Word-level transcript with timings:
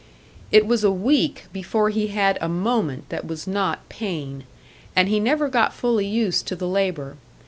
It 0.51 0.65
was 0.65 0.83
a 0.83 0.89
week 0.89 1.43
before 1.53 1.91
he 1.91 2.07
had 2.07 2.39
a 2.41 2.49
moment 2.49 3.09
that 3.09 3.23
was 3.27 3.45
not 3.45 3.87
pain; 3.87 4.45
and 4.95 5.07
he 5.07 5.19
never 5.19 5.47
got 5.47 5.75
fully 5.75 6.07
used 6.07 6.47
to 6.47 6.55
the 6.55 6.67
labour. 6.67 7.17